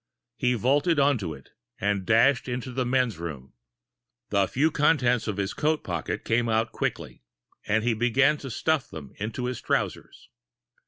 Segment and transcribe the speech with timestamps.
[0.35, 3.53] He vaulted onto it, and dashed into the men's room.
[4.31, 7.21] The few contents of his coat pocket came out quickly,
[7.67, 10.29] and he began to stuff them into his trousers.